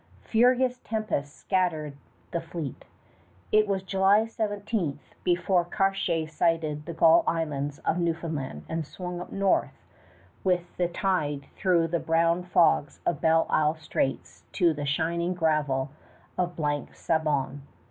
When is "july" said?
3.83-4.25